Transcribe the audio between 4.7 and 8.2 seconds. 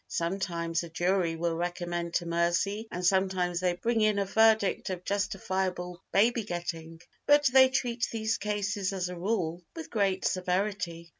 of "justifiable baby getting," but they treat